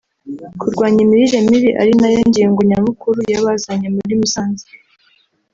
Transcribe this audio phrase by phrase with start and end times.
[0.59, 4.65] kurwanya imirire mibi ari nayo ngingo nyamukuru yabazanye muri Musanze